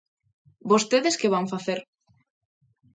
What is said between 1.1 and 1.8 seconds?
que van facer?